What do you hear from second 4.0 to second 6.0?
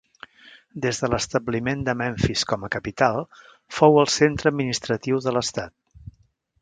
el centre administratiu de l'estat.